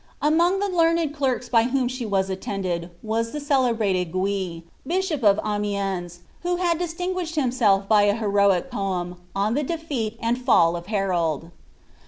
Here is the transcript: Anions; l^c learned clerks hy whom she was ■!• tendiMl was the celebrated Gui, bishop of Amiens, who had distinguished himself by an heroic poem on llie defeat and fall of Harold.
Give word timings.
Anions; 0.19 0.63
l^c 0.63 0.73
learned 0.75 1.13
clerks 1.13 1.49
hy 1.49 1.65
whom 1.65 1.87
she 1.87 2.07
was 2.07 2.27
■!• 2.29 2.35
tendiMl 2.35 2.89
was 3.03 3.33
the 3.33 3.39
celebrated 3.39 4.11
Gui, 4.11 4.63
bishop 4.87 5.21
of 5.23 5.39
Amiens, 5.45 6.21
who 6.41 6.55
had 6.55 6.79
distinguished 6.79 7.35
himself 7.35 7.87
by 7.87 8.05
an 8.05 8.17
heroic 8.17 8.71
poem 8.71 9.17
on 9.35 9.53
llie 9.53 9.67
defeat 9.67 10.17
and 10.19 10.39
fall 10.41 10.75
of 10.75 10.87
Harold. 10.87 11.51